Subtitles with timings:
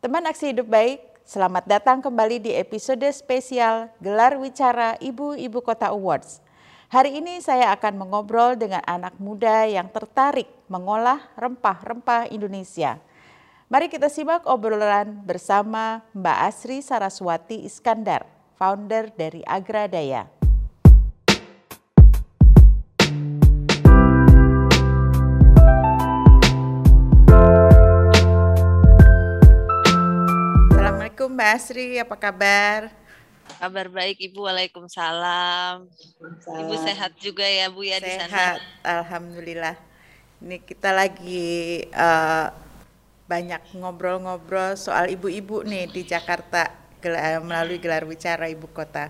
[0.00, 6.40] Teman Aksi Hidup Baik, selamat datang kembali di episode spesial Gelar Wicara Ibu-Ibu Kota Awards.
[6.88, 12.96] Hari ini saya akan mengobrol dengan anak muda yang tertarik mengolah rempah-rempah Indonesia.
[13.68, 18.24] Mari kita simak obrolan bersama Mbak Asri Saraswati Iskandar,
[18.56, 20.39] founder dari Agradaya.
[31.40, 32.92] Mbak Asri, apa kabar?
[33.56, 35.88] Kabar baik Ibu, Waalaikumsalam.
[36.44, 38.28] Ibu sehat juga ya Bu ya di sana.
[38.28, 39.72] Sehat, Alhamdulillah.
[40.36, 42.52] Ini kita lagi uh,
[43.24, 46.76] banyak ngobrol-ngobrol soal ibu-ibu nih di Jakarta
[47.40, 49.08] melalui gelar wicara ibu kota.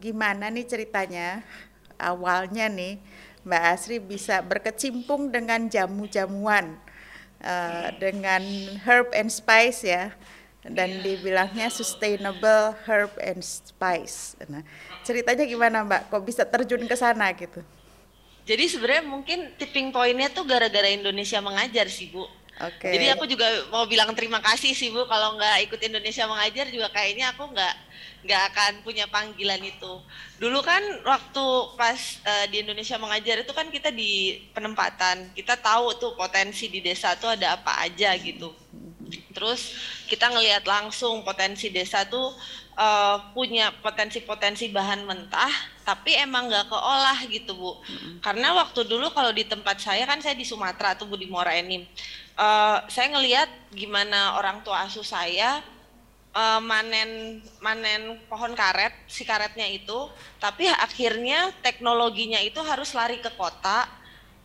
[0.00, 1.44] Gimana nih ceritanya?
[2.00, 2.96] Awalnya nih
[3.44, 6.80] Mbak Asri bisa berkecimpung dengan jamu-jamuan,
[7.44, 8.40] uh, dengan
[8.88, 10.16] herb and spice ya
[10.62, 14.38] dan dibilangnya sustainable herb and spice.
[14.46, 14.62] Nah,
[15.02, 16.02] ceritanya gimana Mbak?
[16.06, 17.58] Kok bisa terjun ke sana gitu?
[18.46, 22.26] Jadi sebenarnya mungkin tipping pointnya tuh gara-gara Indonesia mengajar sih Bu.
[22.62, 22.94] Oke.
[22.94, 25.06] Jadi aku juga mau bilang terima kasih sih Bu.
[25.06, 27.74] Kalau nggak ikut Indonesia mengajar juga kayaknya aku nggak
[28.22, 29.92] nggak akan punya panggilan itu.
[30.38, 35.98] Dulu kan waktu pas uh, di Indonesia mengajar itu kan kita di penempatan, kita tahu
[35.98, 38.54] tuh potensi di desa tuh ada apa aja gitu.
[39.32, 39.74] Terus
[40.06, 42.30] kita ngelihat langsung potensi desa tuh
[42.76, 45.52] uh, punya potensi-potensi bahan mentah,
[45.82, 47.72] tapi emang nggak keolah gitu bu.
[48.20, 51.56] Karena waktu dulu kalau di tempat saya kan saya di Sumatera tuh bu di Muara
[51.56, 51.84] Enim,
[52.36, 55.64] uh, saya ngelihat gimana orang tua asuh saya
[56.36, 60.08] uh, manen manen pohon karet si karetnya itu,
[60.40, 63.88] tapi akhirnya teknologinya itu harus lari ke kota,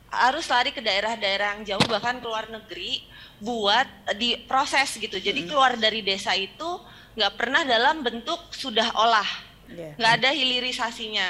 [0.07, 3.03] harus lari ke daerah-daerah yang jauh bahkan ke luar negeri
[3.43, 5.19] buat diproses gitu.
[5.19, 6.79] Jadi keluar dari desa itu
[7.17, 9.27] nggak pernah dalam bentuk sudah olah,
[9.67, 9.99] Yeah.
[9.99, 11.27] nggak ada hilirisasinya.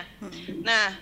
[0.61, 0.93] Nah,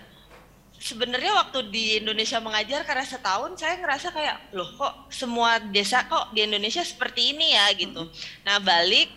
[0.80, 6.32] sebenarnya waktu di Indonesia mengajar karena setahun saya ngerasa kayak loh kok semua desa kok
[6.36, 8.08] di Indonesia seperti ini ya gitu.
[8.44, 9.08] Nah balik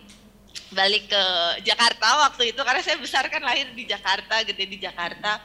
[0.74, 1.24] balik ke
[1.66, 5.42] Jakarta waktu itu karena saya besar kan lahir di Jakarta, gede di Jakarta.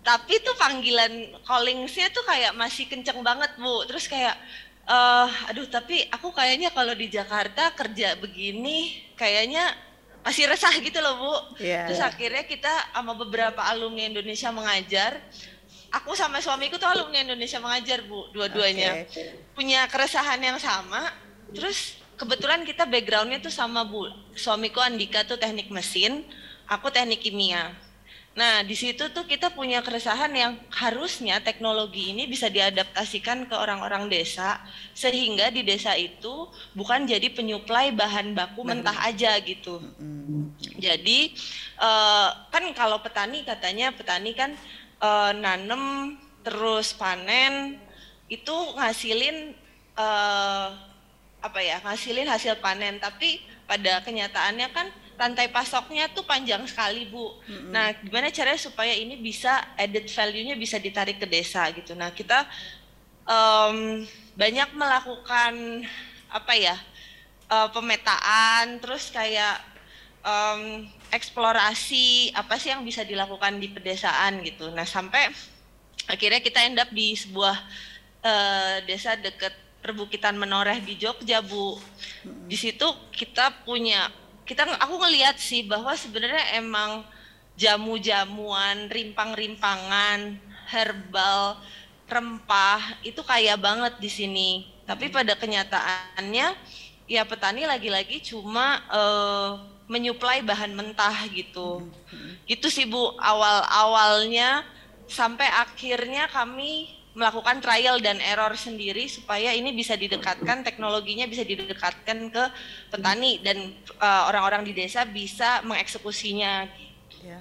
[0.00, 3.84] Tapi tuh panggilan callingsnya tuh kayak masih kenceng banget bu.
[3.84, 4.36] Terus kayak
[4.90, 9.70] eh aduh tapi aku kayaknya kalau di Jakarta kerja begini kayaknya
[10.24, 11.34] masih resah gitu loh bu.
[11.60, 11.88] Iya.
[11.92, 15.20] Terus akhirnya kita sama beberapa alumni Indonesia mengajar.
[15.90, 19.50] Aku sama suamiku tuh alumni Indonesia mengajar bu, dua-duanya Oke.
[19.58, 21.10] punya keresahan yang sama.
[21.50, 24.06] Terus kebetulan kita backgroundnya tuh sama bu.
[24.38, 26.22] Suamiku Andika tuh teknik mesin,
[26.70, 27.74] aku teknik kimia.
[28.30, 34.06] Nah, di situ tuh kita punya keresahan yang harusnya teknologi ini bisa diadaptasikan ke orang-orang
[34.06, 34.62] desa
[34.94, 36.46] sehingga di desa itu
[36.78, 39.82] bukan jadi penyuplai bahan baku mentah aja gitu.
[40.78, 41.34] Jadi
[41.82, 44.54] eh, kan kalau petani katanya petani kan
[45.02, 46.14] eh, nanem
[46.46, 47.82] terus panen
[48.30, 49.58] itu ngasilin
[49.98, 50.68] eh,
[51.42, 53.02] apa ya ngasilin hasil panen.
[53.02, 54.86] Tapi pada kenyataannya kan
[55.20, 57.36] rantai pasoknya tuh panjang sekali bu.
[57.68, 61.92] Nah gimana caranya supaya ini bisa added value-nya bisa ditarik ke desa gitu.
[61.92, 62.48] Nah kita
[63.28, 65.84] em, banyak melakukan
[66.32, 66.72] apa ya
[67.52, 69.60] eh, pemetaan terus kayak
[70.24, 74.72] em, eksplorasi apa sih yang bisa dilakukan di pedesaan gitu.
[74.72, 75.28] Nah sampai
[76.08, 77.60] akhirnya kita end up di sebuah
[78.24, 79.52] eh, desa deket
[79.84, 81.76] perbukitan menoreh di Jogja bu.
[82.48, 84.08] Di situ kita punya
[84.50, 87.06] kita aku ngelihat sih bahwa sebenarnya emang
[87.54, 90.34] jamu-jamuan, rimpang-rimpangan,
[90.66, 91.54] herbal,
[92.10, 94.50] rempah itu kaya banget di sini.
[94.90, 96.58] Tapi pada kenyataannya
[97.06, 99.50] ya petani lagi-lagi cuma eh,
[99.86, 101.86] menyuplai bahan mentah gitu.
[102.50, 104.66] Gitu sih Bu awal-awalnya
[105.06, 112.30] sampai akhirnya kami melakukan trial dan error sendiri supaya ini bisa didekatkan teknologinya bisa didekatkan
[112.30, 112.44] ke
[112.88, 116.70] petani dan eh, orang-orang di desa bisa mengeksekusinya
[117.20, 117.36] Ya.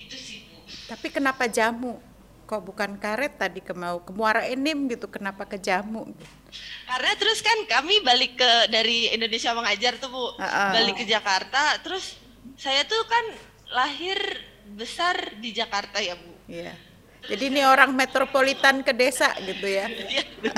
[0.00, 0.64] gitu sih Bu.
[0.88, 2.00] Tapi kenapa jamu?
[2.48, 5.06] Kok bukan karet tadi ke mau ke Muara Enim gitu?
[5.06, 6.08] Kenapa ke jamu?
[6.88, 10.70] Karena terus kan kami balik ke dari Indonesia mengajar tuh Bu, Ah, ah.
[10.72, 12.16] balik ke Jakarta, terus
[12.56, 13.24] saya tuh kan
[13.70, 14.18] lahir
[14.74, 16.32] besar di Jakarta ya Bu.
[16.48, 16.74] Iya.
[17.28, 19.86] Jadi ini orang metropolitan ke desa gitu ya?
[19.86, 20.24] Iya,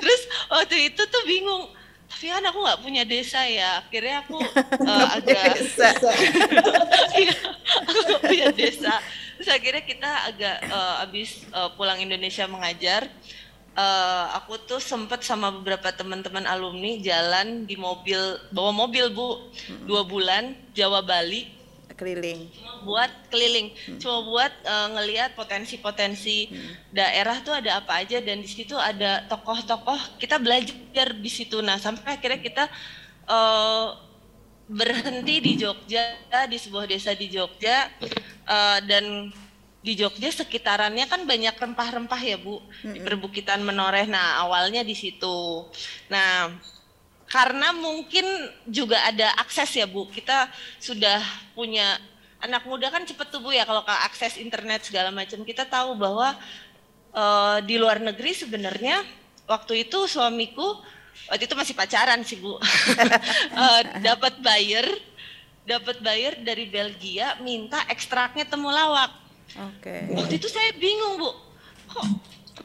[0.00, 1.66] terus waktu itu tuh bingung,
[2.06, 4.38] tapi kan aku nggak punya desa ya, akhirnya aku
[4.92, 5.88] eh, agak Desa.
[7.18, 7.34] Iya,
[7.82, 8.94] aku nggak punya desa.
[9.36, 13.10] Terus akhirnya kita agak eh, abis eh, pulang Indonesia mengajar,
[13.76, 18.20] uh, aku tuh sempet sama beberapa teman-teman alumni jalan di mobil
[18.52, 19.48] bawa mobil bu
[19.88, 21.48] dua bulan Jawa Bali
[22.02, 22.50] keliling
[22.82, 24.02] buat keliling hmm.
[24.02, 26.90] cuma buat uh, ngelihat potensi-potensi hmm.
[26.90, 31.78] daerah tuh ada apa aja dan di situ ada tokoh-tokoh kita belajar di situ nah
[31.78, 32.64] sampai akhirnya kita
[33.30, 33.94] uh,
[34.66, 36.02] berhenti di Jogja
[36.50, 37.86] di sebuah desa di Jogja
[38.50, 39.30] uh, dan
[39.82, 42.92] di Jogja sekitarannya kan banyak rempah-rempah ya Bu mm-hmm.
[42.94, 44.06] di perbukitan Menoreh.
[44.06, 45.66] Nah awalnya di situ.
[46.06, 46.54] Nah
[47.32, 48.24] karena mungkin
[48.68, 50.04] juga ada akses ya Bu.
[50.12, 51.24] Kita sudah
[51.56, 51.96] punya
[52.44, 55.40] anak muda kan cepet tuh Bu ya kalau ke akses internet segala macam.
[55.40, 56.36] Kita tahu bahwa
[57.16, 59.00] uh, di luar negeri sebenarnya
[59.48, 60.84] waktu itu suamiku
[61.32, 62.60] waktu itu masih pacaran sih Bu.
[62.60, 62.60] uh,
[64.06, 64.84] dapat buyer
[65.64, 70.08] dapat buyer dari Belgia minta ekstraknya temulawak Oke.
[70.08, 70.16] Okay.
[70.16, 71.30] Waktu itu saya bingung bu,
[71.92, 72.06] kok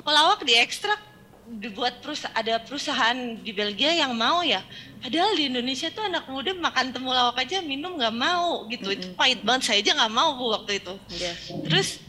[0.07, 0.99] pelawak diekstrak
[1.47, 4.59] dibuat perusahaan ada perusahaan di Belgia yang mau ya.
[4.99, 8.91] Padahal di Indonesia tuh anak muda makan temulawak aja minum nggak mau gitu.
[8.91, 8.99] Mm -hmm.
[8.99, 10.93] itu pahit banget saya aja nggak mau bu waktu itu.
[11.15, 11.35] Yeah.
[11.63, 12.03] terus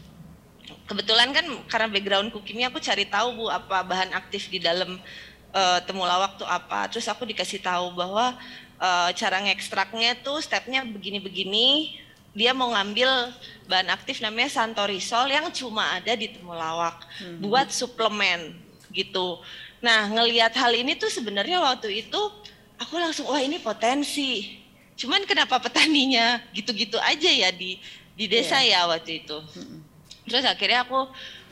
[0.85, 4.99] kebetulan kan karena backgroundku kimia aku cari tahu bu apa bahan aktif di dalam
[5.55, 6.91] uh, temulawak tuh apa.
[6.91, 8.35] Terus aku dikasih tahu bahwa
[8.75, 11.95] uh, cara ngekstraknya tuh stepnya begini-begini.
[12.35, 13.33] Dia mau ngambil
[13.65, 17.41] bahan aktif namanya santorisol yang cuma ada di temulawak hmm.
[17.41, 19.41] buat suplemen gitu.
[19.79, 22.21] Nah, ngelihat hal ini tuh sebenarnya waktu itu
[22.79, 24.59] aku langsung wah ini potensi.
[24.99, 27.79] Cuman kenapa petaninya gitu-gitu aja ya di
[28.19, 28.83] di desa yeah.
[28.83, 29.37] ya waktu itu.
[30.27, 31.07] Terus akhirnya aku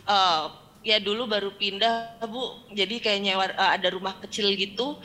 [0.05, 0.43] uh,
[0.83, 2.67] ya dulu baru pindah Bu.
[2.75, 4.99] Jadi kayak nyewa uh, ada rumah kecil gitu.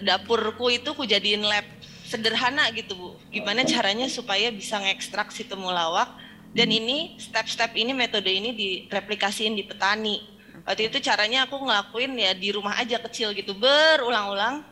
[0.00, 1.68] Dapurku itu ku jadiin lab
[2.08, 3.10] sederhana gitu Bu.
[3.28, 6.08] Gimana caranya supaya bisa ngekstrak si temulawak
[6.52, 10.20] dan ini step-step ini metode ini direplikasiin di petani.
[10.62, 14.62] Waktu itu caranya aku ngelakuin ya di rumah aja kecil gitu berulang-ulang.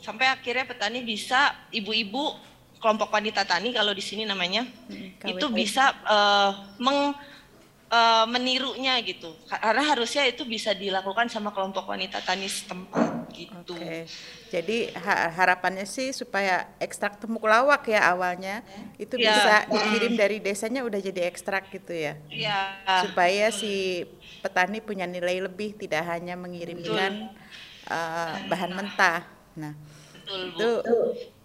[0.00, 2.36] Sampai akhirnya petani bisa ibu-ibu
[2.80, 6.50] kelompok wanita tani kalau di sini namanya hmm, itu bisa uh,
[6.80, 7.12] meng
[7.90, 13.74] uh, menirunya gitu karena harusnya itu bisa dilakukan sama kelompok wanita tani setempat gitu.
[13.78, 14.06] Okay.
[14.50, 14.78] Jadi
[15.38, 18.66] harapannya sih supaya ekstrak temulawak ya awalnya
[18.98, 19.30] itu ya.
[19.30, 22.18] bisa dikirim dari desanya udah jadi ekstrak gitu ya.
[22.26, 22.58] Iya.
[23.06, 24.06] Supaya si
[24.42, 27.30] petani punya nilai lebih tidak hanya mengirimkan
[27.86, 29.22] uh, bahan mentah.
[29.54, 29.74] Nah,
[30.14, 30.58] Betul, Bu.
[30.58, 30.70] itu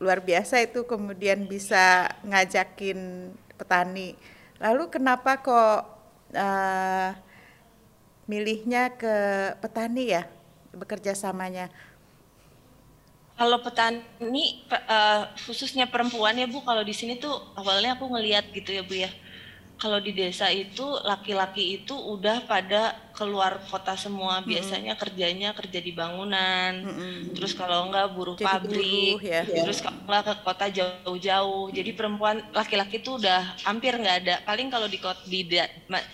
[0.02, 4.18] luar biasa itu kemudian bisa ngajakin petani.
[4.58, 5.95] Lalu kenapa kok
[6.36, 7.16] uh,
[8.30, 9.16] milihnya ke
[9.64, 10.28] petani ya
[10.76, 11.72] bekerja samanya?
[13.36, 18.72] Kalau petani uh, khususnya perempuan ya Bu, kalau di sini tuh awalnya aku ngeliat gitu
[18.72, 19.12] ya Bu ya
[19.76, 25.04] kalau di desa itu laki-laki itu udah pada keluar kota semua biasanya mm -hmm.
[25.04, 27.16] kerjanya kerja di bangunan mm -hmm.
[27.36, 29.44] terus kalau enggak buruh jadi pabrik buruh, ya.
[29.44, 34.68] terus kalau enggak ke kota jauh-jauh jadi perempuan laki-laki itu udah hampir nggak ada paling
[34.72, 35.60] kalau di, di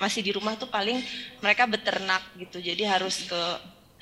[0.02, 0.98] masih di rumah tuh paling
[1.42, 3.42] mereka beternak gitu jadi harus ke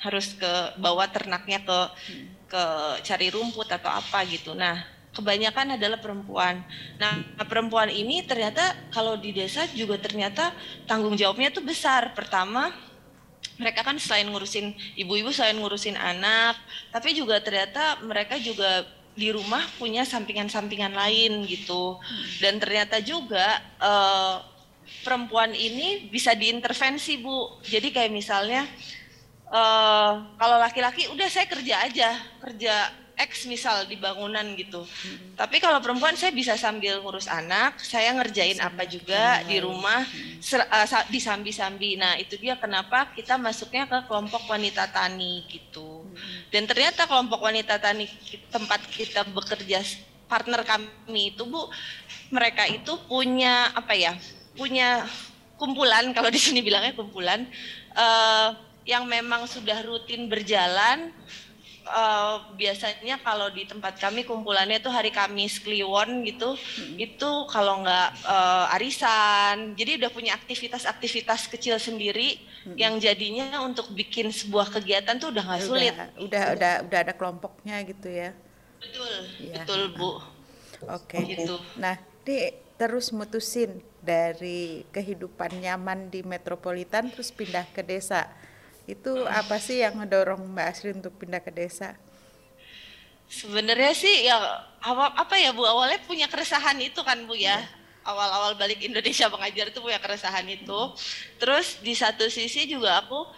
[0.00, 2.26] harus ke bawa ternaknya ke mm.
[2.48, 2.64] ke
[3.04, 6.62] cari rumput atau apa gitu nah kebanyakan adalah perempuan.
[6.96, 10.54] Nah, perempuan ini ternyata kalau di desa juga ternyata
[10.86, 12.14] tanggung jawabnya tuh besar.
[12.14, 12.70] Pertama,
[13.58, 16.56] mereka kan selain ngurusin ibu-ibu selain ngurusin anak,
[16.94, 18.86] tapi juga ternyata mereka juga
[19.18, 21.98] di rumah punya sampingan-sampingan lain gitu.
[22.38, 24.40] Dan ternyata juga uh,
[25.02, 27.60] perempuan ini bisa diintervensi, Bu.
[27.66, 28.64] Jadi kayak misalnya
[29.50, 32.74] uh, kalau laki-laki udah saya kerja aja, kerja
[33.20, 34.80] X misal di bangunan gitu.
[34.80, 35.36] Hmm.
[35.36, 40.00] Tapi kalau perempuan saya bisa sambil ngurus anak, saya ngerjain Sambil apa juga di rumah
[40.40, 42.00] ser, uh, disambi-sambi.
[42.00, 46.08] Nah, itu dia kenapa kita masuknya ke kelompok wanita tani gitu.
[46.08, 46.40] Hmm.
[46.48, 48.08] Dan ternyata kelompok wanita tani
[48.48, 49.84] tempat kita bekerja
[50.30, 51.68] partner kami itu Bu,
[52.30, 54.14] mereka itu punya apa ya?
[54.54, 55.04] Punya
[55.60, 57.44] kumpulan kalau di sini bilangnya kumpulan
[57.92, 58.56] uh,
[58.88, 61.12] yang memang sudah rutin berjalan
[61.86, 66.96] uh, biasanya kalau di tempat kami kumpulannya itu hari Kamis Kliwon gitu hmm.
[66.98, 72.76] itu kalau nggak uh, arisan jadi udah punya aktivitas-aktivitas kecil sendiri hmm.
[72.76, 77.14] yang jadinya untuk bikin sebuah kegiatan tuh udah nggak sulit udah, udah udah udah ada
[77.14, 78.30] kelompoknya gitu ya
[78.80, 79.54] betul ya.
[79.60, 80.20] betul bu oke
[80.86, 81.36] okay.
[81.36, 88.24] gitu nah di terus mutusin dari kehidupan nyaman di metropolitan terus pindah ke desa
[88.94, 91.94] itu apa sih yang ngedorong Mbak Asri untuk pindah ke desa?
[93.30, 94.36] Sebenarnya sih ya
[94.82, 97.54] apa, apa ya Bu awalnya punya keresahan itu kan Bu ya.
[97.54, 97.58] Iya.
[98.00, 100.80] Awal-awal balik Indonesia mengajar itu punya keresahan itu.
[101.36, 103.28] Terus di satu sisi juga aku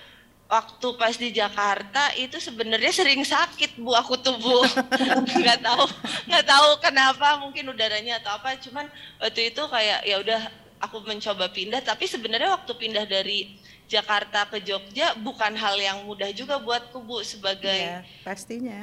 [0.53, 4.61] waktu pas di Jakarta itu sebenarnya sering sakit bu aku tuh bu
[5.41, 5.85] nggak tahu
[6.29, 8.85] nggak tahu kenapa mungkin udaranya atau apa cuman
[9.17, 13.55] waktu itu kayak ya udah aku mencoba pindah tapi sebenarnya waktu pindah dari
[13.87, 18.79] Jakarta ke Jogja bukan hal yang mudah juga buatku bu sebagai ya, pastinya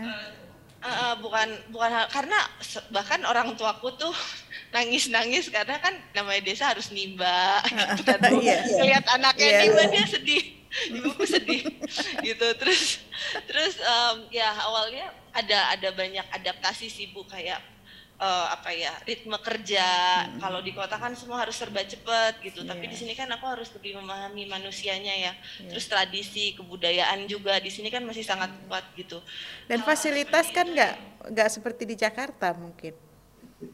[0.79, 2.39] uh, uh, bukan bukan hal karena
[2.89, 4.13] bahkan orang tuaku tuh
[4.75, 8.39] nangis nangis karena kan namanya desa harus nimba gitu kan bu.
[8.39, 8.58] Iya.
[8.79, 9.60] lihat anaknya Iya.
[9.65, 10.44] nimba dia sedih
[10.94, 11.62] ibuku sedih
[12.22, 13.01] gitu terus
[13.50, 17.58] terus em, ya awalnya ada ada banyak adaptasi sih bu kayak
[18.19, 19.88] eh, apa ya ritme kerja.
[20.35, 22.61] Kalau di kota kan semua harus serba cepet gitu.
[22.61, 22.91] Tapi Iya.
[22.91, 25.33] di sini kan aku harus lebih memahami manusianya ya.
[25.33, 25.71] Iya.
[25.71, 29.23] terus tradisi kebudayaan juga di sini kan masih sangat kuat gitu.
[29.65, 30.93] Dan fasilitas kan nggak
[31.31, 32.91] nggak seperti di Jakarta mungkin.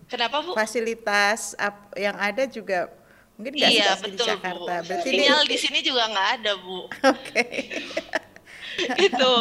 [0.06, 0.54] Kenapa bu?
[0.54, 2.90] Fasilitas ap- yang ada juga
[3.36, 4.88] mungkin nggak iya seperti di Jakarta bu.
[4.88, 6.80] Berarti sinyal di sini juga nggak ada bu.
[7.14, 7.44] Oke
[9.04, 9.34] gitu.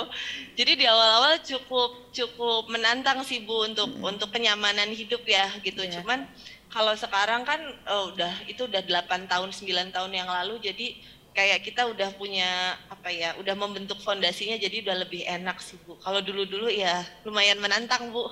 [0.55, 5.83] Jadi di awal-awal cukup cukup menantang sih Bu untuk untuk kenyamanan hidup ya gitu.
[5.83, 6.01] Iya.
[6.01, 6.27] Cuman
[6.71, 7.61] kalau sekarang kan
[7.91, 10.99] oh, udah itu udah 8 tahun 9 tahun yang lalu jadi
[11.35, 15.99] kayak kita udah punya apa ya, udah membentuk fondasinya jadi udah lebih enak sih Bu.
[15.99, 18.31] Kalau dulu-dulu ya lumayan menantang Bu.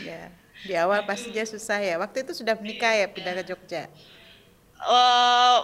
[0.00, 0.32] ya
[0.64, 3.84] di awal pastinya susah ya waktu itu sudah menikah ya pindah ke Jogja
[4.84, 5.58] Eh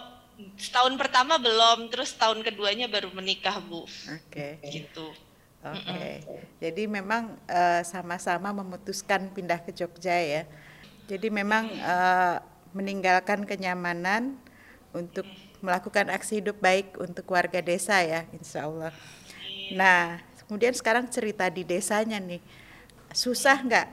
[0.57, 3.85] setahun pertama belum, terus tahun keduanya baru menikah Bu.
[4.09, 5.09] oke Gitu.
[5.61, 6.25] Oke,
[6.57, 10.49] jadi memang eh, sama-sama memutuskan pindah ke Jogja ya.
[11.05, 12.37] Jadi memang eh,
[12.73, 14.41] meninggalkan kenyamanan
[14.97, 15.29] untuk
[15.61, 18.93] melakukan aksi hidup baik untuk warga desa ya, insya Allah.
[19.77, 20.17] Nah,
[20.49, 22.41] kemudian sekarang cerita di desanya nih,
[23.13, 23.89] susah nggak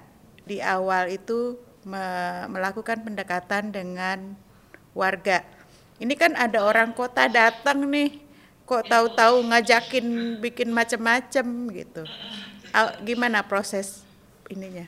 [0.47, 4.39] di awal itu me- melakukan pendekatan dengan
[4.95, 5.43] warga?
[5.97, 8.21] Ini kan ada orang kota datang nih,
[8.69, 12.03] kok tahu-tahu ngajakin bikin macam-macam gitu.
[13.01, 14.05] Gimana proses
[14.47, 14.85] ininya?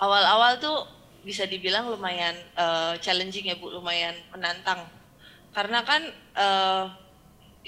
[0.00, 0.88] awal-awal tuh
[1.20, 4.88] bisa dibilang lumayan eh, challenging ya bu, lumayan menantang.
[5.52, 6.02] Karena kan
[6.34, 6.84] eh,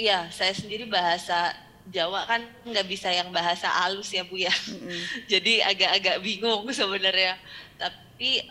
[0.01, 1.53] ya saya sendiri bahasa
[1.91, 4.53] Jawa kan nggak bisa yang bahasa halus ya bu ya.
[5.33, 7.35] Jadi agak-agak bingung sebenarnya.
[7.75, 8.47] Tapi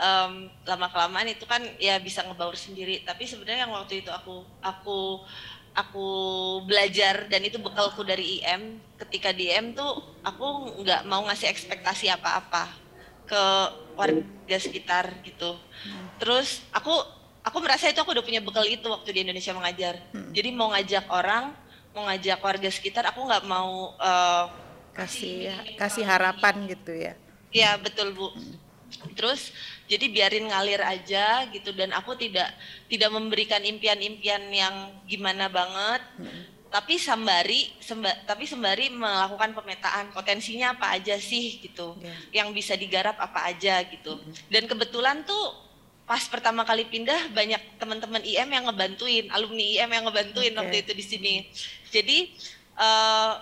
[0.67, 3.07] lama kelamaan itu kan ya bisa ngebaur sendiri.
[3.07, 5.23] Tapi sebenarnya yang waktu itu aku aku
[5.71, 6.07] aku
[6.67, 8.83] belajar dan itu bekalku dari IM.
[8.99, 12.67] Ketika di IM tuh aku nggak mau ngasih ekspektasi apa-apa
[13.23, 13.43] ke
[13.95, 15.55] warga sekitar gitu.
[16.19, 16.91] Terus aku
[17.41, 19.95] aku merasa itu aku udah punya bekal itu waktu di Indonesia mengajar.
[20.35, 21.55] Jadi mau ngajak orang,
[21.91, 24.45] mau ngajak warga sekitar, aku nggak mau eh,
[24.91, 25.47] Kasih
[25.79, 27.13] kasih harapan gitu ya.
[27.51, 28.27] Ya betul bu.
[29.15, 29.55] Terus
[29.87, 32.51] jadi biarin ngalir aja gitu dan aku tidak
[32.91, 36.03] tidak memberikan impian-impian yang gimana banget.
[36.71, 41.95] Tapi sembari semba- tapi sembari melakukan pemetaan potensinya apa aja sih gitu.
[42.03, 42.43] Ya.
[42.43, 44.19] Yang bisa digarap apa aja gitu.
[44.51, 45.55] Dan kebetulan tuh
[46.03, 50.59] pas pertama kali pindah banyak teman-teman IM yang ngebantuin, alumni IM yang ngebantuin Oke.
[50.59, 51.33] waktu itu di sini.
[51.91, 52.33] Jadi
[52.79, 53.33] eh,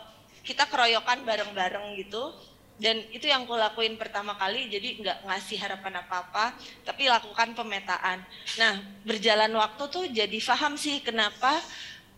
[0.44, 2.34] kita keroyokan bareng-bareng gitu.
[2.80, 6.56] Dan itu yang aku lakuin pertama kali jadi nggak ngasih harapan apa-apa
[6.88, 8.24] tapi lakukan pemetaan.
[8.56, 11.60] Nah berjalan waktu tuh jadi paham sih kenapa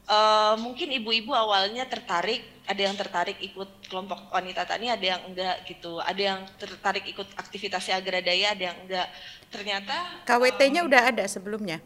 [0.05, 5.65] eh, mungkin ibu-ibu awalnya tertarik ada yang tertarik ikut kelompok wanita tani ada yang enggak
[5.65, 5.97] gitu.
[5.97, 9.07] Ada yang tertarik ikut aktivitasnya agradaya ada yang enggak.
[9.49, 11.81] Ternyata KWT-nya udah ada sebelumnya.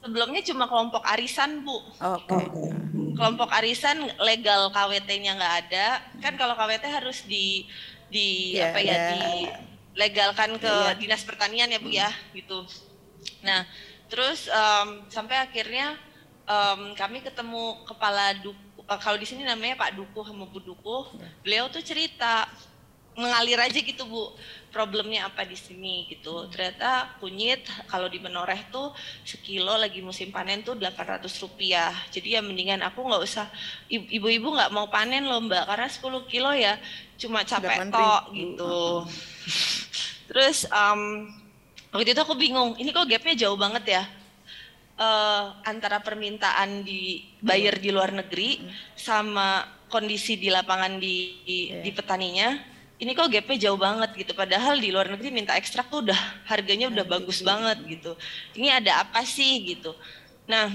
[0.00, 1.76] sebelumnya cuma kelompok arisan bu.
[2.02, 2.38] Oke.
[3.16, 5.86] Kelompok arisan legal KWT-nya nggak ada.
[6.20, 7.66] Kan kalau KWT harus di
[8.10, 9.02] di Iya, apa ya iya.
[9.14, 9.22] di
[9.94, 10.94] legalkan ke Iya.
[10.98, 12.66] dinas pertanian ya bu ya gitu.
[13.46, 13.66] Nah
[14.10, 15.94] terus em, sampai akhirnya
[16.44, 18.58] em, kami ketemu kepala duku
[18.98, 21.14] kalau di sini namanya Pak Dukuh sama Bu Dukuh.
[21.46, 22.50] Beliau tuh cerita
[23.18, 24.34] mengalir aja gitu bu.
[24.70, 26.46] Problemnya apa di sini gitu.
[26.46, 28.94] Ternyata kunyit kalau di menoreh tuh
[29.26, 31.90] sekilo lagi musim panen tuh 800 rupiah.
[32.14, 33.50] Jadi ya mendingan aku nggak usah
[33.90, 35.66] ibu-ibu nggak mau panen loh mbak.
[35.66, 36.78] Karena 10 kilo ya
[37.18, 37.90] cuma capek 8.000.
[37.90, 38.78] tok gitu.
[40.30, 41.26] terus em,
[41.90, 44.02] waktu itu aku bingung ini kok gapnya jauh banget ya?
[45.00, 48.60] Eh, antara permintaan di buyer di luar negeri
[48.92, 51.80] sama kondisi di lapangan di di, Iya.
[51.80, 52.48] di petaninya
[53.00, 54.32] ini kok gapnya jauh banget gitu.
[54.36, 58.12] Padahal di luar negeri minta ekstrak tuh udah harganya udah bagus banget gitu.
[58.54, 59.96] Ini ada apa sih gitu?
[60.44, 60.68] Nah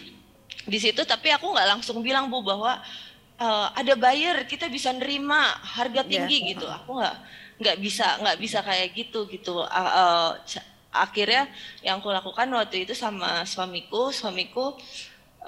[0.72, 2.76] di situ tapi aku nggak langsung bilang bu bahwa
[3.40, 6.48] eh, ada buyer kita bisa nerima harga tinggi Iya.
[6.54, 7.16] gitu aku nggak
[7.62, 9.64] nggak bisa nggak bisa kayak gitu gitu.
[9.64, 11.48] Eh, ca- akhirnya
[11.80, 14.76] yang aku lakukan waktu itu sama suamiku suamiku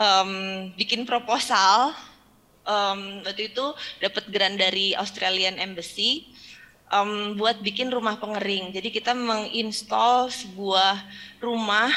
[0.01, 0.31] um,
[0.73, 1.93] bikin proposal
[2.65, 3.67] um, waktu itu
[4.01, 6.29] dapat grant dari Australian Embassy
[6.91, 8.75] um, buat bikin rumah pengering.
[8.75, 11.01] Jadi kita menginstall sebuah
[11.41, 11.93] rumah,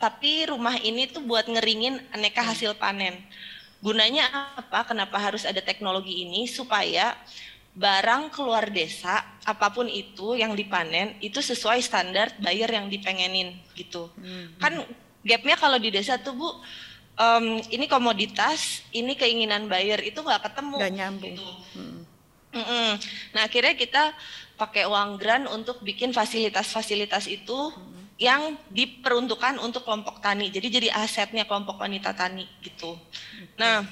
[0.00, 3.18] tapi rumah ini tuh buat ngeringin aneka hasil panen.
[3.84, 4.88] Gunanya apa?
[4.88, 6.48] Kenapa harus ada teknologi ini?
[6.48, 7.12] Supaya
[7.74, 14.08] barang keluar desa, apa pun itu yang dipanen, itu sesuai standar buyer yang dipengenin gitu.
[14.14, 14.54] Hmm.
[14.62, 14.72] Kan
[15.26, 16.48] gapnya kalau di desa tuh Bu,
[17.18, 20.76] um, ini komoditas, ini keinginan buyer itu nggak ketemu.
[20.78, 21.36] Gak nyambung.
[21.36, 21.52] Gitu.
[21.78, 21.98] Hmm.
[22.54, 22.88] Mm -mm.
[23.34, 24.14] Nah akhirnya kita
[24.54, 28.14] pakai uang grant untuk bikin fasilitas-fasilitas itu hmm.
[28.22, 30.54] yang diperuntukkan untuk kelompok tani.
[30.54, 32.94] Jadi jadi asetnya kelompok wanita tani gitu.
[32.94, 33.58] Okay.
[33.58, 33.82] Nah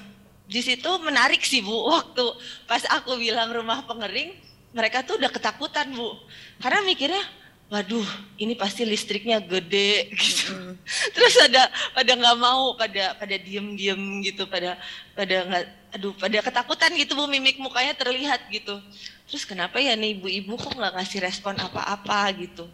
[0.47, 2.23] di situ menarik sih bu waktu
[2.67, 4.35] pas aku bilang rumah pengering
[4.75, 6.19] mereka tuh udah ketakutan bu
[6.59, 7.23] karena mikirnya
[7.71, 8.05] waduh
[8.37, 10.53] ini pasti listriknya gede gitu.
[10.53, 10.75] Mm.
[11.15, 14.77] terus ada pada nggak mau pada pada diem diem gitu pada
[15.17, 18.81] pada nggak aduh pada ketakutan gitu bu mimik mukanya terlihat gitu.
[19.29, 22.65] Terus kenapa ya nih ibu-ibu kok nggak ngasih respon apa-apa gitu?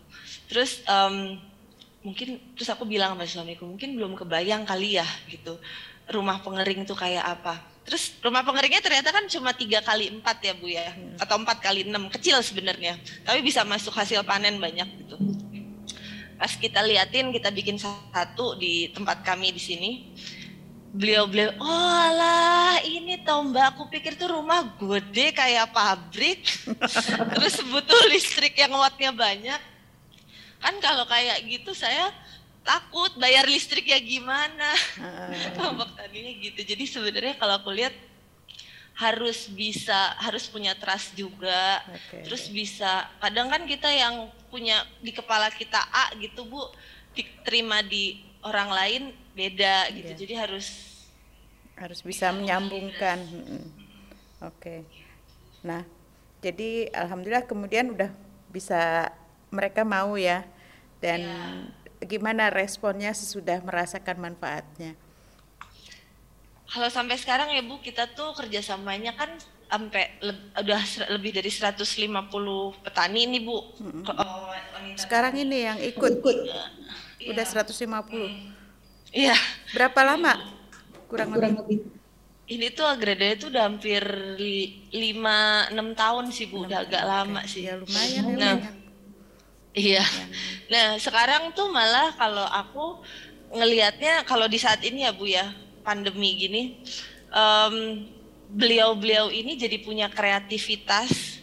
[0.48, 1.36] Terus um,
[2.00, 5.60] mungkin terus aku bilang sama suamiku mungkin belum kebayang kali ya gitu.
[6.10, 10.54] Rumah pengering itu kayak apa Terus rumah pengeringnya ternyata kan cuma tiga kali empat ya
[10.54, 11.18] bu ya, hmm.
[11.18, 15.18] atau empat kali enam kecil sebenarnya, tapi bisa masuk hasil panen banyak gitu.
[16.38, 19.92] Pas kita liatin, kita bikin satu di tempat kami di sini.
[20.94, 26.46] Beliau-beliau, oh lah ini tau mbak, aku pikir tuh rumah gede kayak pabrik.
[27.34, 29.62] Terus butuh listrik yang wattnya banyak.
[30.62, 32.14] Kan kalau kayak gitu saya
[32.70, 34.70] takut bayar listrik ya gimana
[35.58, 36.62] kelompok tadinya gitu.
[36.62, 37.98] Jadi sebenarnya kalau aku lihat
[38.94, 41.82] harus bisa harus punya trust juga.
[41.90, 42.30] Okay.
[42.30, 46.62] terus bisa kadang kan kita yang punya di kepala kita A gitu bu
[47.18, 49.02] diterima di orang lain
[49.34, 50.14] beda gitu.
[50.14, 50.20] Yeah.
[50.22, 50.68] jadi harus
[51.74, 53.18] harus bisa menyambungkan.
[54.46, 54.54] Oke.
[54.62, 54.80] Okay.
[55.66, 55.82] nah
[56.46, 58.14] jadi alhamdulillah kemudian udah
[58.54, 59.10] bisa
[59.50, 60.46] mereka mau ya.
[61.00, 61.79] Dan yeah
[62.10, 64.98] gimana responnya sesudah merasakan manfaatnya?
[66.70, 69.30] Kalau sampai sekarang ya Bu, kita tuh kerjasamanya kan
[69.70, 70.82] sampai le udah
[71.14, 71.86] lebih dari 150
[72.82, 73.58] petani ini Bu.
[73.78, 74.02] Hmm.
[74.06, 74.50] Oh,
[74.98, 76.38] sekarang ini yang ikut, ikut.
[76.46, 76.66] Ya.
[77.30, 79.14] udah 150.
[79.14, 79.38] Iya.
[79.74, 80.34] Berapa lama?
[81.10, 81.86] Kurang, Kurang lebih.
[82.50, 87.70] Ini tuh agradanya tuh udah hampir 5 6 tahun sih Bu, udah agak lama sih.
[87.70, 88.38] Ya lumayan ya.
[88.38, 88.56] Nah,
[89.74, 90.02] Iya.
[90.70, 92.86] Nah sekarang tuh malah kalau aku
[93.54, 95.50] ngelihatnya kalau di saat ini ya Bu ya
[95.86, 96.82] pandemi gini,
[98.50, 101.42] beliau-beliau um, ini jadi punya kreativitas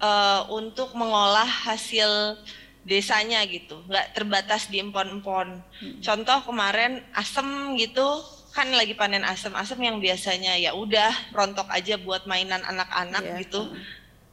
[0.00, 2.40] uh, untuk mengolah hasil
[2.84, 5.56] desanya gitu, nggak terbatas di empon-empon.
[5.56, 6.00] Hmm.
[6.04, 8.20] Contoh kemarin asem gitu,
[8.52, 13.40] kan lagi panen asem-asem yang biasanya ya udah rontok aja buat mainan anak-anak yeah.
[13.40, 13.72] gitu,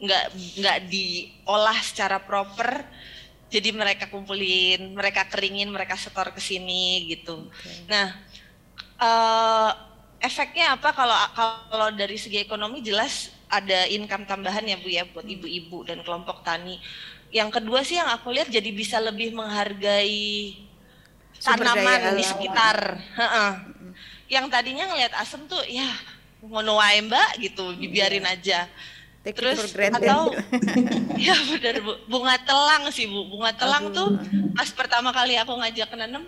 [0.04, 0.26] nggak
[0.60, 2.84] nggak diolah secara proper
[3.52, 7.52] jadi mereka kumpulin, mereka keringin, mereka setor ke sini gitu.
[7.52, 7.84] Okay.
[7.92, 8.08] Nah,
[8.96, 9.72] uh,
[10.24, 15.28] efeknya apa kalau kalau dari segi ekonomi jelas ada income tambahan ya Bu ya buat
[15.28, 15.36] hmm.
[15.36, 16.80] ibu-ibu dan kelompok tani.
[17.28, 20.56] Yang kedua sih yang aku lihat jadi bisa lebih menghargai
[21.44, 23.04] tanaman di sekitar.
[23.20, 23.92] Hmm.
[24.32, 25.92] Yang tadinya ngelihat asem tuh ya
[26.40, 28.34] ngono wae mbak gitu, dibiarin yeah.
[28.34, 28.60] aja
[29.22, 30.34] Take Terus atau
[31.30, 33.94] ya benar bu, bunga telang sih bu, bunga telang Aduh.
[33.94, 34.10] tuh
[34.58, 36.26] pas pertama kali aku ngajak nanam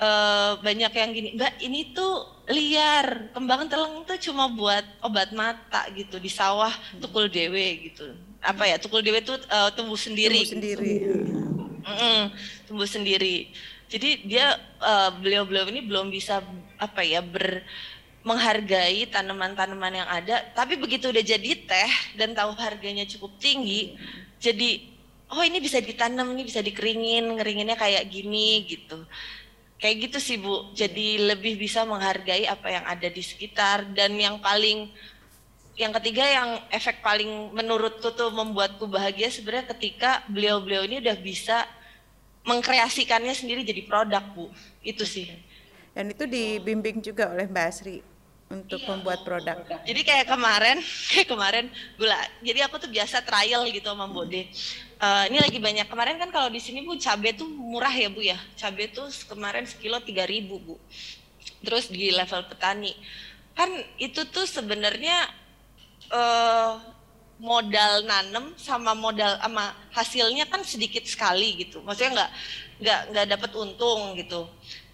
[0.00, 5.86] uh, banyak yang gini, mbak ini tuh liar, kembang telang tuh cuma buat obat mata
[5.94, 8.16] gitu di sawah tukul dewe gitu.
[8.40, 10.42] Apa ya tukul dewe tuh uh, tumbuh sendiri.
[10.42, 10.92] Tumbuh sendiri.
[11.80, 12.20] Mm -mm,
[12.66, 13.52] tumbuh sendiri.
[13.90, 16.42] Jadi dia uh, beliau-beliau ini belum bisa
[16.80, 17.62] apa ya ber
[18.20, 23.96] menghargai tanaman-tanaman yang ada, tapi begitu udah jadi teh dan tahu harganya cukup tinggi,
[24.36, 24.90] jadi
[25.30, 29.06] oh ini bisa ditanam, ini bisa dikeringin, ngeringinnya kayak gini gitu.
[29.80, 30.76] Kayak gitu sih Bu.
[30.76, 34.92] Jadi lebih bisa menghargai apa yang ada di sekitar dan yang paling
[35.78, 41.64] yang ketiga yang efek paling menurutku tuh membuatku bahagia sebenarnya ketika beliau-beliau ini udah bisa
[42.44, 44.52] mengkreasikannya sendiri jadi produk Bu.
[44.84, 45.32] Itu sih.
[45.96, 48.09] Dan itu dibimbing juga oleh Mbak Asri
[48.50, 48.88] untuk iya.
[48.90, 49.62] membuat produk.
[49.86, 50.82] Jadi kayak kemarin,
[51.14, 52.18] kayak kemarin gula.
[52.42, 54.50] Jadi aku tuh biasa trial gitu sama Bode.
[55.00, 55.86] Uh, ini lagi banyak.
[55.86, 58.36] Kemarin kan kalau di sini Bu cabai tuh murah ya Bu ya.
[58.58, 60.74] Cabai tuh kemarin sekilo 3000 Bu.
[61.62, 62.92] Terus di level petani.
[63.54, 63.70] Kan
[64.02, 65.30] itu tuh sebenarnya
[66.10, 66.82] uh,
[67.40, 71.80] modal nanem sama modal sama hasilnya kan sedikit sekali gitu.
[71.86, 72.30] Maksudnya nggak
[72.80, 74.50] nggak nggak dapat untung gitu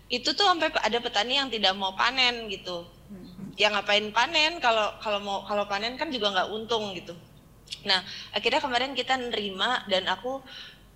[0.07, 3.26] itu tuh sampai ada petani yang tidak mau panen gitu hmm.
[3.57, 7.17] Yang ngapain panen kalau kalau mau kalau panen kan juga nggak untung gitu
[7.83, 10.39] nah akhirnya kemarin kita nerima dan aku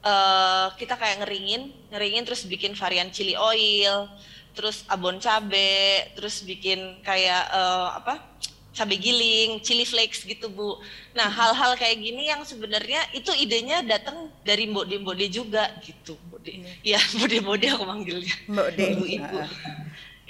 [0.04, 4.06] uh, kita kayak ngeringin ngeringin terus bikin varian chili oil
[4.54, 8.30] terus abon cabe terus bikin kayak uh, apa
[8.70, 10.78] cabai giling, chili flakes gitu Bu.
[11.12, 15.68] Nah hal-hal kayak gini yang sebenarnya itu idenya datang dari Mbok De Mbok De juga
[15.82, 16.14] gitu.
[16.30, 16.52] Mbok De.
[16.86, 18.34] Iya Mbok De Mbok De aku manggilnya.
[18.46, 18.84] Mbok De.
[18.94, 19.38] Ibu-ibu.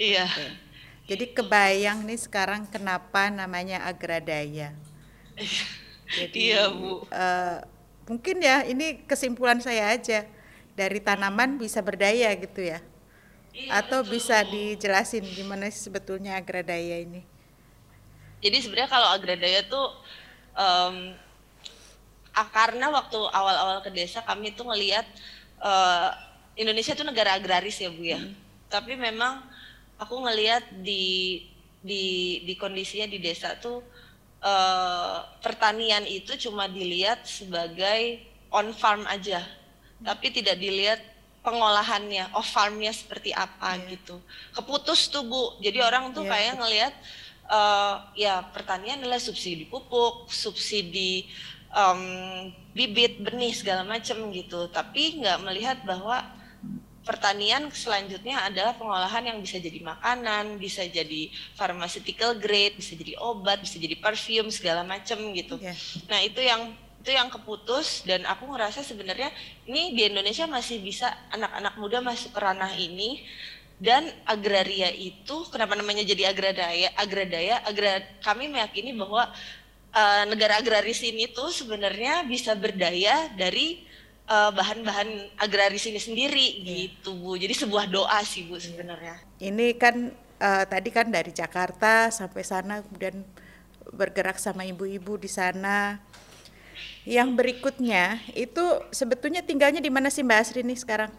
[0.01, 0.25] Iya.
[1.11, 4.70] Jadi kebayang nih sekarang kenapa namanya Agradaya.
[6.18, 7.03] Jadi, iya Bu.
[7.11, 7.59] Uh,
[8.07, 10.23] mungkin ya ini kesimpulan saya aja
[10.79, 12.79] dari tanaman bisa berdaya gitu ya.
[13.51, 14.23] Iya, Atau betul.
[14.23, 17.27] bisa dijelasin gimana sih sebetulnya Agradaya ini?
[18.40, 19.87] jadi sebenarnya kalau agradaya tuh
[20.57, 20.96] um,
[22.51, 25.05] karena waktu awal-awal ke desa kami tuh ngelihat
[25.61, 26.09] uh,
[26.57, 28.33] Indonesia tuh negara agraris ya bu ya hmm.
[28.73, 29.44] tapi memang
[30.01, 31.45] aku ngelihat di
[31.81, 32.05] di
[32.45, 33.85] di kondisinya di desa tuh
[34.41, 40.09] uh, pertanian itu cuma dilihat sebagai on farm aja hmm.
[40.09, 41.01] tapi tidak dilihat
[41.41, 43.97] pengolahannya off farmnya seperti apa yeah.
[43.97, 44.17] gitu
[44.53, 46.33] keputus tuh bu jadi orang tuh yeah.
[46.37, 46.95] kayak ngelihat
[47.51, 51.27] uh, ya pertanian adalah subsidi pupuk, subsidi
[51.75, 54.71] um, bibit, benih segala macam gitu.
[54.71, 56.23] Tapi nggak melihat bahwa
[57.11, 61.27] pertanian selanjutnya adalah pengolahan yang bisa jadi makanan, bisa jadi
[61.59, 65.59] pharmaceutical grade, bisa jadi obat, bisa jadi parfum segala macam gitu.
[65.59, 65.75] Yeah.
[66.07, 66.70] Nah itu yang
[67.03, 69.35] itu yang keputus dan aku ngerasa sebenarnya
[69.66, 73.25] ini di Indonesia masih bisa anak-anak muda masuk ke ranah ini
[73.81, 79.33] dan agraria itu kenapa namanya jadi agradaya agradaya agra kami meyakini bahwa
[79.96, 83.81] uh, negara agraris ini tuh sebenarnya bisa berdaya dari
[84.31, 86.87] uh, bahan-bahan agraris ini sendiri yeah.
[86.87, 92.14] gitu Bu jadi sebuah doa sih Bu sebenarnya ini kan uh, tadi kan dari Jakarta
[92.14, 93.27] sampai sana kemudian
[93.90, 95.99] bergerak sama ibu-ibu di sana
[97.03, 98.62] yang berikutnya itu
[98.95, 101.11] sebetulnya tinggalnya di mana sih Mbak Asri nih sekarang?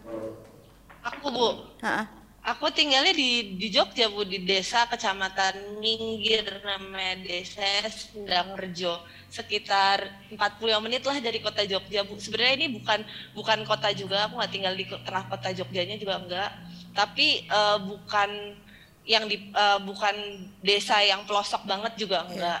[1.02, 1.48] Aku Bu.
[1.82, 8.58] Ha -ha Aku tinggalnya di di Jogja bu di desa kecamatan Minggir namanya desa Sendang
[8.58, 8.98] Rejo
[9.30, 12.18] sekitar 45 menit lah dari kota Jogja bu.
[12.18, 13.06] Sebenarnya ini bukan
[13.38, 16.50] bukan kota juga aku nggak tinggal di tengah kota Jogjanya juga enggak.
[16.90, 18.58] Tapi uh, bukan
[19.06, 22.30] yang di uh, bukan desa yang pelosok banget juga iya.
[22.34, 22.60] enggak.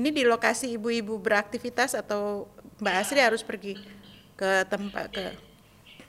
[0.00, 2.48] Ini di lokasi ibu-ibu beraktivitas atau
[2.80, 2.94] Mbak.
[3.04, 3.76] Asri harus pergi
[4.32, 5.49] ke tempat ke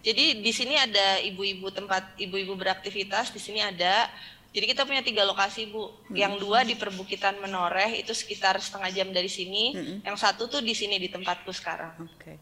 [0.01, 4.09] jadi di sini ada ibu-ibu tempat ibu-ibu beraktivitas, di sini ada.
[4.51, 6.11] Jadi kita punya tiga lokasi bu, hmm.
[6.11, 9.97] yang dua di perbukitan Menoreh itu sekitar setengah jam dari sini, hmm.
[10.03, 11.95] yang satu tuh di sini di tempatku sekarang.
[12.03, 12.19] Oke.
[12.19, 12.35] Okay.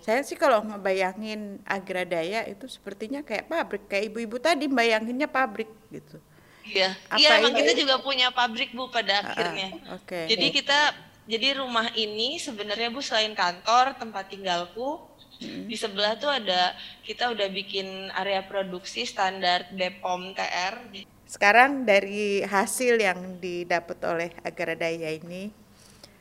[0.00, 6.16] Saya sih kalau ngebayangin Agradaya itu sepertinya kayak pabrik, kayak ibu-ibu tadi bayanginnya pabrik gitu.
[6.64, 9.68] Iya, iya emang kita juga punya pabrik bu pada uh, akhirnya.
[10.00, 10.08] Oke.
[10.08, 10.24] Okay.
[10.32, 10.96] Jadi kita,
[11.28, 15.09] jadi rumah ini sebenarnya bu selain kantor tempat tinggalku,
[15.40, 15.64] Hmm.
[15.66, 20.76] Di sebelah tuh ada kita udah bikin area produksi standar BPOM TR.
[21.24, 25.48] Sekarang dari hasil yang didapat oleh Agradaya ini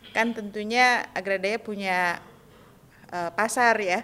[0.10, 2.17] kan tentunya Agradaya punya
[3.13, 4.01] uh, pasar ya.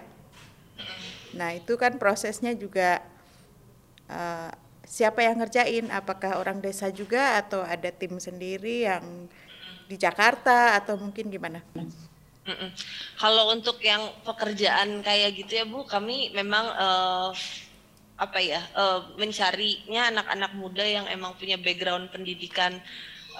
[1.36, 3.04] Nah, itu kan prosesnya juga
[4.08, 4.50] uh,
[4.86, 5.90] siapa yang ngerjain?
[5.92, 9.28] Apakah orang desa juga atau ada tim sendiri yang
[9.86, 11.60] di Jakarta atau mungkin gimana?
[12.46, 12.70] Mm-mm.
[13.18, 17.30] Kalau untuk yang pekerjaan kayak gitu ya Bu, kami memang uh,
[18.16, 22.78] apa ya uh, mencarinya anak-anak muda yang emang punya background pendidikan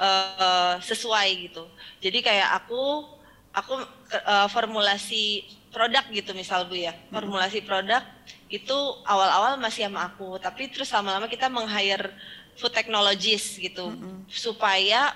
[0.02, 1.64] uh, sesuai gitu.
[2.02, 3.06] Jadi kayak aku
[3.54, 3.78] aku
[4.26, 8.02] uh, formulasi produk gitu misal Bu ya, formulasi produk
[8.50, 12.10] itu awal-awal masih sama aku, tapi terus lama-lama kita meng-hire
[12.58, 14.26] food technologies gitu mm-hmm.
[14.26, 15.14] supaya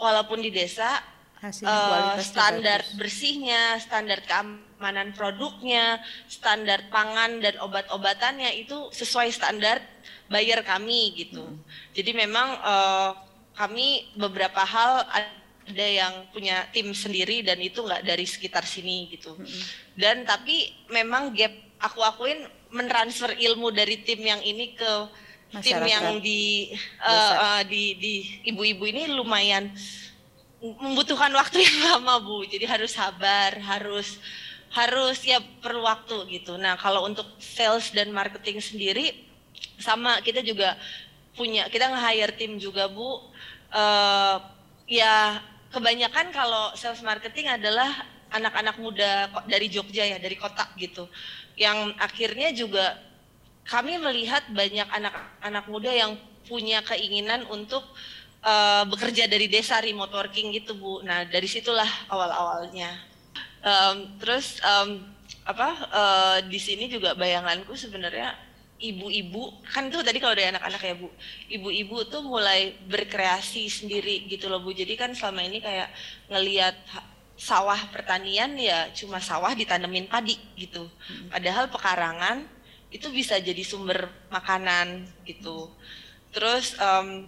[0.00, 0.98] walaupun di desa
[1.50, 2.96] uh, standar bagus.
[2.96, 9.82] bersihnya, standar keamanan produknya, standar pangan dan obat-obatannya itu sesuai standar
[10.32, 11.44] bayar kami gitu.
[11.44, 11.60] Hmm.
[11.92, 13.10] Jadi memang uh,
[13.54, 15.06] kami beberapa hal
[15.64, 19.36] ada yang punya tim sendiri dan itu nggak dari sekitar sini gitu.
[19.36, 19.60] Hmm.
[19.96, 24.92] Dan tapi memang gap aku akuin mentransfer ilmu dari tim yang ini ke
[25.54, 25.62] Masyarakat.
[25.62, 28.14] tim yang di uh, uh, di di
[28.50, 29.70] ibu-ibu ini lumayan
[30.64, 32.48] membutuhkan waktu yang lama bu.
[32.48, 34.16] Jadi harus sabar harus
[34.72, 36.56] harus ya perlu waktu gitu.
[36.56, 39.28] Nah kalau untuk sales dan marketing sendiri
[39.78, 40.74] sama kita juga
[41.36, 43.20] punya kita nge-hire tim juga bu.
[43.74, 44.38] Uh,
[44.86, 45.42] ya
[45.74, 47.90] kebanyakan kalau sales marketing adalah
[48.34, 51.06] anak-anak muda dari Jogja ya dari kota gitu.
[51.54, 52.98] Yang akhirnya juga
[53.64, 57.82] kami melihat banyak anak-anak muda yang punya keinginan untuk
[58.44, 61.00] uh, bekerja dari desa remote working gitu bu.
[61.02, 62.92] Nah dari situlah awal-awalnya.
[63.64, 65.00] Um, terus um,
[65.48, 68.36] apa uh, di sini juga bayanganku sebenarnya
[68.76, 71.08] ibu-ibu kan tuh tadi kalau dari anak-anak ya bu,
[71.48, 74.76] ibu-ibu tuh mulai berkreasi sendiri gitu loh bu.
[74.76, 75.88] Jadi kan selama ini kayak
[76.28, 76.76] ngelihat
[77.34, 80.86] sawah pertanian ya cuma sawah ditanemin padi gitu.
[80.86, 81.32] Hmm.
[81.32, 82.46] Padahal pekarangan
[82.94, 85.66] itu bisa jadi sumber makanan gitu
[86.34, 87.26] terus um,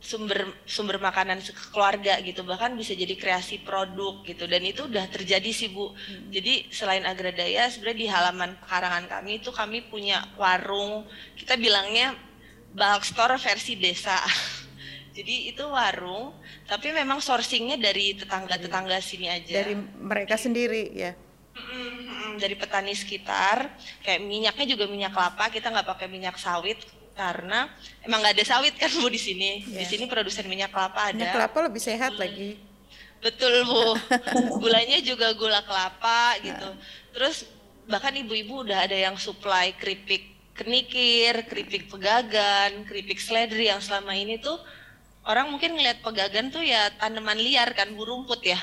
[0.00, 2.40] sumber sumber makanan keluarga gitu.
[2.42, 4.48] Bahkan bisa jadi kreasi produk gitu.
[4.48, 5.92] Dan itu udah terjadi sih bu.
[5.92, 6.32] Hmm.
[6.32, 11.04] jadi selain agradaya sebenarnya di halaman pekarangan kami itu kami punya warung.
[11.36, 12.16] Kita bilangnya
[12.72, 14.16] bulk store versi desa.
[15.10, 16.32] Jadi itu warung
[16.70, 19.58] tapi memang sourcingnya dari tetangga-tetangga sini aja.
[19.58, 21.12] dari mereka sendiri ya?
[22.38, 23.74] Dari petani sekitar.
[24.06, 25.50] Kayak minyaknya juga minyak kelapa.
[25.50, 26.78] Kita nggak pakai minyak sawit
[27.20, 27.68] karena
[28.00, 29.84] emang nggak ada sawit kan bu di sini yeah.
[29.84, 29.90] di iya.
[29.92, 32.20] sini produsen minyak kelapa ada minyak kelapa lebih sehat hmm.
[32.24, 32.50] lagi
[33.20, 33.84] betul bu
[34.64, 36.80] gulanya juga gula kelapa gitu nah.
[37.12, 37.44] terus
[37.84, 44.40] bahkan ibu-ibu udah ada yang supply keripik kenikir keripik pegagan keripik seledri yang selama ini
[44.40, 44.56] tuh
[45.28, 48.56] orang mungkin ngeliat pegagan tuh ya tanaman liar kan bu rumput ya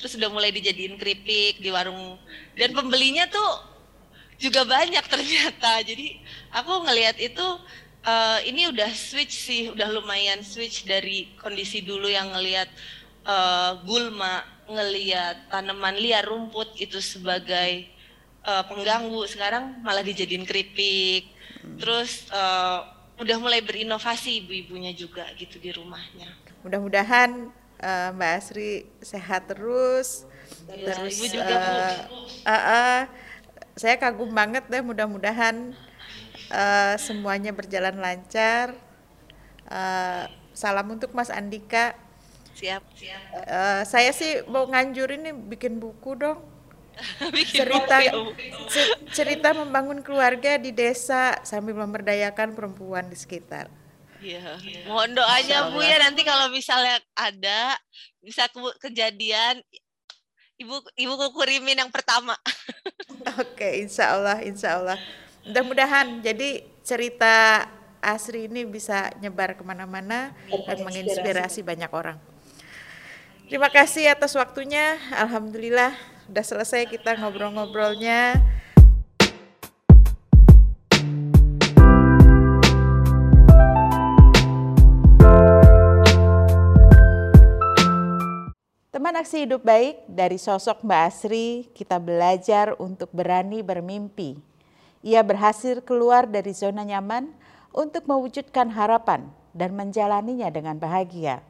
[0.00, 2.16] terus udah mulai dijadiin keripik di warung
[2.56, 3.72] dan pembelinya tuh
[4.42, 6.18] juga banyak ternyata jadi
[6.50, 7.46] aku ngelihat itu
[8.06, 12.68] uh, ini udah switch sih udah lumayan switch dari kondisi dulu yang ngelihat
[13.26, 17.86] uh, gulma ngelihat tanaman liar rumput itu sebagai
[18.46, 19.22] uh, pengganggu.
[19.26, 21.30] Sekarang malah dijadiin keripik.
[21.62, 21.78] Hmm.
[21.78, 22.82] terus uh,
[23.22, 26.26] udah mulai berinovasi ibu-ibunya juga gitu di rumahnya.
[26.66, 30.26] Mudah-mudahan uh, Mbak Asri sehat terus.
[30.66, 31.94] Ya, terus ibu juga uh,
[32.42, 32.98] uh, uh,
[33.78, 35.70] saya kagum banget deh mudah-mudahan
[36.52, 38.76] uh, semuanya berjalan lancar.
[39.66, 41.96] Uh, salam untuk Mas Andika.
[42.52, 42.84] Siap.
[42.92, 46.40] Siap uh, saya sih mau nganjurin nih bikin buku dong.
[47.32, 48.04] Bikin cerita
[49.16, 53.72] cerita membangun keluarga di desa sambil memberdayakan perempuan di sekitar.
[54.20, 55.96] Iya, mohon doanya Bu ya.
[55.98, 57.80] Nanti kalau misalnya ada
[58.20, 59.64] bisa ke kejadian
[60.60, 62.36] ibu ibu kurimin yang pertama.
[63.42, 65.00] Oke, insya Allah, insya Allah.
[65.42, 67.66] Mudah-mudahan jadi cerita
[67.98, 72.14] Asri ini bisa nyebar ke mana-mana dan menginspirasi banyak orang.
[73.50, 75.02] Terima kasih atas waktunya.
[75.10, 75.98] Alhamdulillah
[76.30, 78.38] sudah selesai kita ngobrol-ngobrolnya.
[88.94, 94.51] Teman Aksi Hidup Baik, dari sosok Mbak Asri, kita belajar untuk berani bermimpi.
[95.02, 97.34] Ia berhasil keluar dari zona nyaman
[97.74, 101.42] untuk mewujudkan harapan dan menjalaninya dengan bahagia.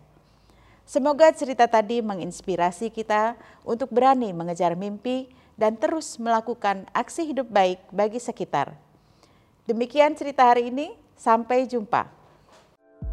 [0.82, 7.78] Semoga cerita tadi menginspirasi kita untuk berani mengejar mimpi dan terus melakukan aksi hidup baik
[7.94, 8.74] bagi sekitar.
[9.62, 12.10] Demikian cerita hari ini, sampai jumpa.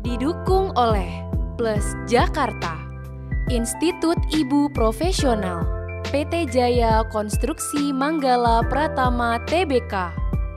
[0.01, 2.73] Didukung oleh Plus Jakarta.
[3.53, 5.65] Institut Ibu Profesional,
[6.09, 9.93] PT Jaya Konstruksi Manggala Pratama Tbk,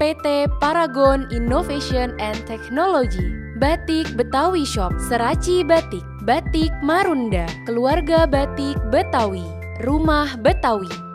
[0.02, 3.30] PT Paragon Innovation and Technology,
[3.62, 9.46] Batik Betawi Shop, Seraci Batik, Batik Marunda, Keluarga Batik Betawi,
[9.86, 11.11] Rumah Betawi.